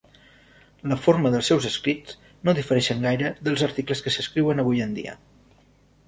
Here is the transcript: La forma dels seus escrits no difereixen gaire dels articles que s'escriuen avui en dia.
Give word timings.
La 0.91 0.95
forma 1.07 1.31
dels 1.33 1.49
seus 1.51 1.67
escrits 1.69 2.15
no 2.49 2.55
difereixen 2.59 3.03
gaire 3.07 3.29
dels 3.49 3.65
articles 3.67 4.01
que 4.07 4.15
s'escriuen 4.15 4.63
avui 4.65 4.81
en 4.87 4.97
dia. 4.99 5.15